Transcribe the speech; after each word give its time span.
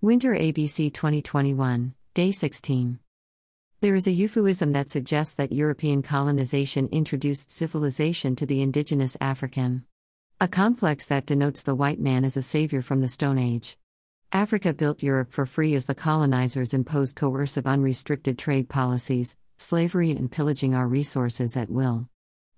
Winter 0.00 0.30
ABC 0.30 0.94
2021, 0.94 1.92
Day 2.14 2.30
16. 2.30 3.00
There 3.80 3.96
is 3.96 4.06
a 4.06 4.12
euphuism 4.12 4.72
that 4.72 4.90
suggests 4.90 5.34
that 5.34 5.50
European 5.50 6.02
colonization 6.02 6.88
introduced 6.92 7.50
civilization 7.50 8.36
to 8.36 8.46
the 8.46 8.62
indigenous 8.62 9.16
African. 9.20 9.82
A 10.40 10.46
complex 10.46 11.04
that 11.06 11.26
denotes 11.26 11.64
the 11.64 11.74
white 11.74 11.98
man 11.98 12.24
as 12.24 12.36
a 12.36 12.42
savior 12.42 12.80
from 12.80 13.00
the 13.00 13.08
Stone 13.08 13.38
Age. 13.38 13.76
Africa 14.30 14.72
built 14.72 15.02
Europe 15.02 15.32
for 15.32 15.44
free 15.44 15.74
as 15.74 15.86
the 15.86 15.96
colonizers 15.96 16.72
imposed 16.72 17.16
coercive 17.16 17.66
unrestricted 17.66 18.38
trade 18.38 18.68
policies, 18.68 19.36
slavery, 19.56 20.12
and 20.12 20.30
pillaging 20.30 20.76
our 20.76 20.86
resources 20.86 21.56
at 21.56 21.70
will. 21.70 22.08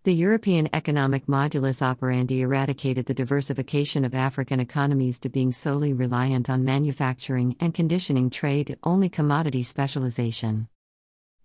The 0.03 0.15
European 0.15 0.71
economic 0.73 1.27
modulus 1.27 1.83
operandi 1.83 2.41
eradicated 2.41 3.05
the 3.05 3.13
diversification 3.13 4.03
of 4.03 4.15
African 4.15 4.59
economies 4.59 5.21
to 5.21 5.29
being 5.29 5.53
solely 5.53 5.93
reliant 5.93 6.49
on 6.49 6.65
manufacturing 6.65 7.55
and 7.61 7.75
conditioning 7.75 8.31
trade 8.31 8.79
only 8.83 9.11
commodity 9.11 9.63
specialization. 9.63 10.69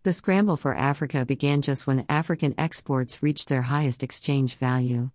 The 0.04 0.14
scramble 0.14 0.56
for 0.56 0.74
Africa 0.74 1.26
began 1.26 1.62
just 1.62 1.86
when 1.86 2.06
African 2.08 2.56
exports 2.58 3.22
reached 3.22 3.50
their 3.50 3.64
highest 3.64 4.04
exchange 4.04 4.56
value. 4.56 5.12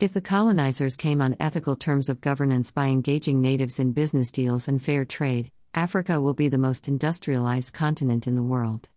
If 0.00 0.12
the 0.12 0.20
colonizers 0.20 0.96
came 0.96 1.22
on 1.22 1.36
ethical 1.38 1.76
terms 1.76 2.08
of 2.08 2.20
governance 2.20 2.72
by 2.72 2.86
engaging 2.86 3.40
natives 3.40 3.78
in 3.78 3.92
business 3.92 4.32
deals 4.32 4.66
and 4.66 4.82
fair 4.82 5.04
trade, 5.04 5.52
Africa 5.74 6.20
will 6.20 6.34
be 6.34 6.48
the 6.48 6.58
most 6.58 6.88
industrialized 6.88 7.72
continent 7.72 8.26
in 8.26 8.34
the 8.34 8.42
world. 8.42 8.88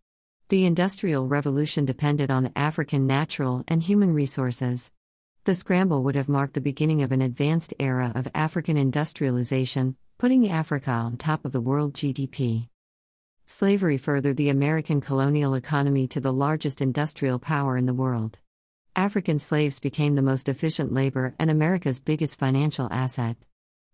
The 0.50 0.66
Industrial 0.66 1.26
Revolution 1.26 1.86
depended 1.86 2.30
on 2.30 2.52
African 2.56 3.08
natural 3.08 3.64
and 3.68 3.82
human 3.82 4.14
resources. 4.14 4.92
The 5.46 5.56
scramble 5.56 6.04
would 6.04 6.16
have 6.16 6.28
marked 6.28 6.54
the 6.54 6.62
beginning 6.62 7.02
of 7.02 7.14
an 7.14 7.22
advanced 7.22 7.74
era 7.80 8.12
of 8.14 8.28
African 8.36 8.76
industrialization, 8.76 9.96
putting 10.18 10.50
Africa 10.50 10.92
on 10.92 11.16
top 11.16 11.46
of 11.46 11.54
the 11.54 11.62
world 11.62 11.94
GDP. 11.94 12.68
Slavery 13.46 13.98
furthered 13.98 14.36
the 14.36 14.50
American 14.50 15.00
colonial 15.00 15.54
economy 15.56 16.08
to 16.10 16.20
the 16.20 16.34
largest 16.34 16.82
industrial 16.82 17.40
power 17.40 17.78
in 17.78 17.86
the 17.86 17.94
world. 17.94 18.40
African 18.98 19.40
slaves 19.40 19.80
became 19.80 20.16
the 20.16 20.22
most 20.22 20.50
efficient 20.50 20.94
labor 20.94 21.36
and 21.40 21.50
America's 21.50 22.02
biggest 22.02 22.38
financial 22.38 22.90
asset. 22.92 23.38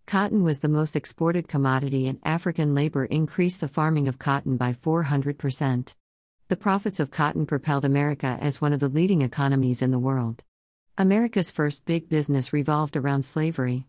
Cotton 0.08 0.44
was 0.44 0.60
the 0.60 0.68
most 0.68 0.96
exported 0.96 1.48
commodity, 1.48 2.08
and 2.08 2.20
African 2.24 2.74
labor 2.74 3.06
increased 3.06 3.62
the 3.62 3.68
farming 3.68 4.08
of 4.08 4.18
cotton 4.18 4.58
by 4.58 4.74
400%. 4.74 5.96
The 6.50 6.58
profits 6.58 7.00
of 7.00 7.12
cotton 7.12 7.46
propelled 7.46 7.86
America 7.86 8.40
as 8.42 8.60
one 8.60 8.74
of 8.74 8.80
the 8.80 8.90
leading 8.90 9.22
economies 9.22 9.84
in 9.84 9.92
the 9.92 10.00
world. 10.00 10.44
America's 10.98 11.52
first 11.52 11.86
big 11.86 12.10
business 12.10 12.52
revolved 12.52 12.98
around 12.98 13.22
slavery. 13.22 13.86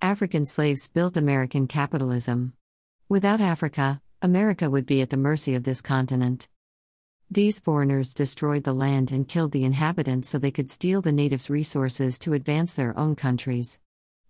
African 0.00 0.46
slaves 0.46 0.88
built 0.88 1.18
American 1.18 1.66
capitalism. 1.66 2.54
Without 3.10 3.42
Africa, 3.42 4.00
America 4.22 4.70
would 4.70 4.86
be 4.86 5.02
at 5.02 5.10
the 5.10 5.18
mercy 5.18 5.54
of 5.54 5.64
this 5.64 5.82
continent. 5.82 6.48
These 7.30 7.60
foreigners 7.60 8.14
destroyed 8.14 8.64
the 8.64 8.72
land 8.72 9.12
and 9.12 9.28
killed 9.28 9.52
the 9.52 9.66
inhabitants 9.66 10.30
so 10.30 10.38
they 10.38 10.50
could 10.50 10.70
steal 10.70 11.02
the 11.02 11.12
natives' 11.12 11.50
resources 11.50 12.18
to 12.20 12.32
advance 12.32 12.72
their 12.72 12.98
own 12.98 13.16
countries. 13.16 13.78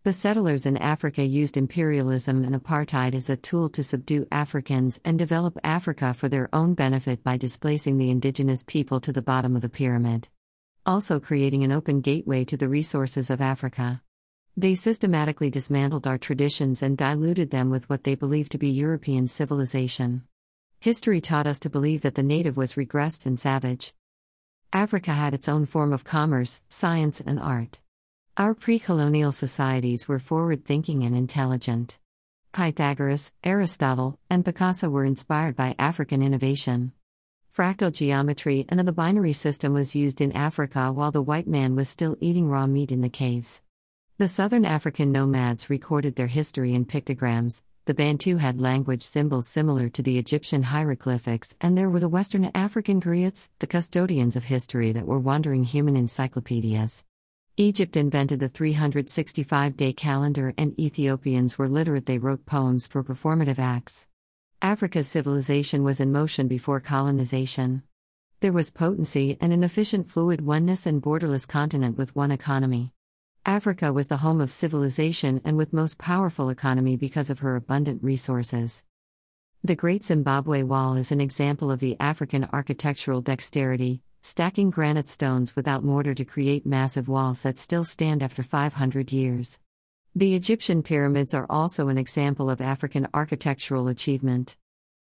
The 0.05 0.13
settlers 0.13 0.65
in 0.65 0.77
Africa 0.77 1.25
used 1.25 1.57
imperialism 1.57 2.45
and 2.45 2.55
apartheid 2.55 3.15
as 3.15 3.29
a 3.29 3.37
tool 3.37 3.69
to 3.71 3.83
subdue 3.83 4.29
Africans 4.31 5.01
and 5.05 5.19
develop 5.19 5.59
Africa 5.65 6.15
for 6.15 6.29
their 6.29 6.49
own 6.53 6.75
benefit 6.75 7.25
by 7.25 7.37
displacing 7.37 7.99
the 7.99 8.11
indigenous 8.11 8.63
people 8.63 9.01
to 9.01 9.13
the 9.13 9.23
bottom 9.23 9.57
of 9.57 9.63
the 9.63 9.69
pyramid. 9.69 10.29
Also, 10.87 11.19
creating 11.19 11.65
an 11.65 11.73
open 11.73 12.01
gateway 12.01 12.45
to 12.45 12.57
the 12.57 12.69
resources 12.69 13.29
of 13.29 13.41
Africa. 13.41 14.01
They 14.57 14.75
systematically 14.75 15.51
dismantled 15.51 16.07
our 16.07 16.17
traditions 16.17 16.81
and 16.81 16.97
diluted 16.97 17.51
them 17.51 17.69
with 17.69 17.91
what 17.91 18.05
they 18.05 18.15
believed 18.15 18.53
to 18.53 18.59
be 18.59 18.71
European 18.71 19.27
civilization. 19.27 20.23
History 20.79 21.21
taught 21.21 21.49
us 21.49 21.59
to 21.61 21.71
believe 21.71 22.03
that 22.03 22.15
the 22.15 22.23
native 22.23 22.57
was 22.57 22.75
regressed 22.75 23.27
and 23.27 23.39
savage. 23.39 23.93
Africa 24.73 25.11
had 25.11 25.35
its 25.35 25.49
own 25.49 25.67
form 25.67 25.93
of 25.93 26.05
commerce, 26.05 26.63
science, 26.69 27.21
and 27.21 27.41
art. 27.41 27.81
Our 28.39 28.55
pre 28.55 28.79
colonial 28.79 29.33
societies 29.33 30.07
were 30.07 30.21
forward 30.21 30.65
thinking 30.65 31.03
and 31.03 31.17
intelligent. 31.17 31.99
Pythagoras, 32.53 33.33
Aristotle, 33.43 34.17
and 34.31 34.45
Picasso 34.45 34.89
were 34.89 35.05
inspired 35.05 35.57
by 35.57 35.75
African 35.77 36.23
innovation. 36.23 36.93
Fractal 37.53 37.93
geometry 37.93 38.65
and 38.69 38.79
the 38.79 38.93
binary 38.93 39.33
system 39.33 39.73
was 39.75 39.97
used 39.97 40.21
in 40.21 40.31
Africa 40.31 40.93
while 40.93 41.11
the 41.11 41.21
white 41.21 41.49
man 41.49 41.75
was 41.75 41.89
still 41.89 42.17
eating 42.21 42.49
raw 42.49 42.69
meat 42.69 42.93
in 42.93 43.01
the 43.01 43.09
caves. 43.09 43.61
The 44.19 44.29
southern 44.29 44.65
African 44.65 45.11
nomads 45.11 45.69
recorded 45.69 46.15
their 46.15 46.29
history 46.29 46.77
in 46.77 46.85
pictograms. 46.85 47.63
The 47.87 47.95
Bantu 47.95 48.37
had 48.37 48.61
language 48.61 49.03
symbols 49.03 49.49
similar 49.49 49.89
to 49.89 50.03
the 50.03 50.17
Egyptian 50.17 50.63
hieroglyphics, 50.63 51.57
and 51.61 51.77
there 51.77 51.91
were 51.91 51.99
the 51.99 52.09
Western 52.09 52.53
African 52.55 53.01
griots, 53.01 53.51
the 53.59 53.67
custodians 53.67 54.37
of 54.37 54.45
history 54.45 54.93
that 54.93 55.07
were 55.07 55.19
wandering 55.19 55.65
human 55.65 55.97
encyclopedias. 55.97 57.03
Egypt 57.61 57.97
invented 57.97 58.39
the 58.39 58.49
365 58.49 59.77
day 59.77 59.93
calendar, 59.93 60.55
and 60.57 60.79
Ethiopians 60.79 61.59
were 61.59 61.69
literate, 61.69 62.07
they 62.07 62.17
wrote 62.17 62.47
poems 62.47 62.87
for 62.87 63.03
performative 63.03 63.59
acts. 63.59 64.07
Africa's 64.63 65.09
civilization 65.09 65.83
was 65.83 65.99
in 65.99 66.13
motion 66.13 66.47
before 66.47 66.79
colonization. 66.79 67.83
There 68.39 68.53
was 68.53 68.71
potency 68.71 69.37
and 69.41 69.53
an 69.53 69.65
efficient 69.65 70.07
fluid 70.07 70.41
oneness 70.41 70.87
and 70.87 71.03
borderless 71.03 71.49
continent 71.49 71.99
with 71.99 72.15
one 72.15 72.31
economy. 72.31 72.93
Africa 73.45 73.93
was 73.93 74.07
the 74.07 74.19
home 74.19 74.41
of 74.41 74.53
civilization 74.53 75.41
and 75.45 75.57
with 75.57 75.73
most 75.73 75.99
powerful 75.99 76.51
economy 76.51 76.97
because 76.97 77.29
of 77.29 77.41
her 77.41 77.57
abundant 77.57 78.05
resources. 78.05 78.85
The 79.65 79.75
Great 79.75 80.05
Zimbabwe 80.05 80.63
Wall 80.63 80.95
is 80.95 81.11
an 81.11 81.21
example 81.21 81.73
of 81.73 81.81
the 81.81 81.97
African 81.99 82.49
architectural 82.53 83.21
dexterity, 83.21 84.01
stacking 84.23 84.71
granite 84.71 85.09
stones 85.09 85.55
without 85.55 85.85
mortar 85.85 86.15
to 86.15 86.25
create 86.25 86.67
massive 86.67 87.09
walls 87.09 87.43
that 87.43 87.59
still 87.59 87.85
stand 87.85 88.23
after 88.23 88.43
500 88.43 89.13
years. 89.13 89.61
The 90.15 90.35
Egyptian 90.35 90.83
pyramids 90.83 91.35
are 91.35 91.47
also 91.49 91.89
an 91.89 91.99
example 91.99 92.51
of 92.51 92.61
African 92.61 93.07
architectural 93.15 93.89
achievement. 93.89 94.57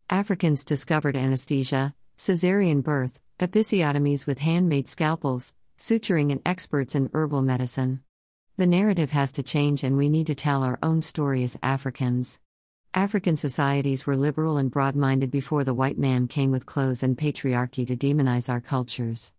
Africans 0.10 0.64
discovered 0.64 1.16
anesthesia, 1.16 1.96
caesarean 2.18 2.82
birth, 2.82 3.20
episiotomies 3.40 4.26
with 4.26 4.40
handmade 4.40 4.88
scalpels, 4.88 5.54
suturing, 5.78 6.32
and 6.32 6.42
experts 6.46 6.96
in 6.96 7.10
herbal 7.14 7.42
medicine. 7.42 8.02
The 8.58 8.66
narrative 8.66 9.12
has 9.12 9.32
to 9.34 9.44
change, 9.44 9.84
and 9.84 9.98
we 9.98 10.10
need 10.10 10.28
to 10.28 10.36
tell 10.36 10.64
our 10.64 10.80
own 10.82 11.02
story 11.02 11.44
as 11.44 11.60
Africans. 11.62 12.40
African 12.94 13.38
societies 13.38 14.08
were 14.08 14.16
liberal 14.16 14.58
and 14.58 14.72
broad 14.72 14.96
minded 14.96 15.30
before 15.30 15.64
the 15.64 15.74
white 15.74 16.00
man 16.00 16.28
came 16.28 16.52
with 16.52 16.66
clothes 16.66 17.04
and 17.04 17.18
patriarchy 17.18 17.86
to 17.86 17.96
demonize 17.96 18.50
our 18.50 18.62
cultures. 18.62 19.34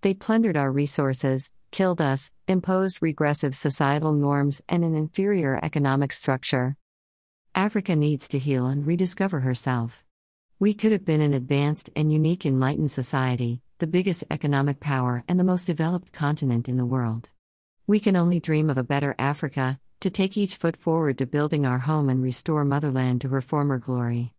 They 0.00 0.14
plundered 0.14 0.56
our 0.56 0.72
resources, 0.72 1.50
killed 1.70 2.00
us, 2.00 2.30
imposed 2.48 3.02
regressive 3.02 3.54
societal 3.54 4.12
norms 4.12 4.62
and 4.68 4.84
an 4.84 4.94
inferior 4.94 5.58
economic 5.62 6.12
structure. 6.12 6.76
Africa 7.54 7.94
needs 7.94 8.28
to 8.28 8.38
heal 8.38 8.66
and 8.66 8.86
rediscover 8.86 9.40
herself. 9.40 10.04
We 10.58 10.72
could 10.72 10.92
have 10.92 11.04
been 11.04 11.20
an 11.20 11.34
advanced 11.34 11.90
and 11.94 12.12
unique 12.12 12.46
enlightened 12.46 12.90
society, 12.90 13.60
the 13.78 13.86
biggest 13.86 14.24
economic 14.30 14.80
power 14.80 15.24
and 15.28 15.38
the 15.38 15.44
most 15.44 15.66
developed 15.66 16.12
continent 16.12 16.68
in 16.68 16.76
the 16.76 16.86
world. 16.86 17.30
We 17.86 18.00
can 18.00 18.16
only 18.16 18.40
dream 18.40 18.70
of 18.70 18.78
a 18.78 18.84
better 18.84 19.14
Africa, 19.18 19.80
to 20.02 20.10
take 20.10 20.36
each 20.36 20.56
foot 20.56 20.76
forward 20.76 21.18
to 21.18 21.26
building 21.26 21.64
our 21.64 21.78
home 21.78 22.08
and 22.08 22.22
restore 22.22 22.64
motherland 22.64 23.20
to 23.22 23.28
her 23.28 23.40
former 23.40 23.78
glory. 23.78 24.30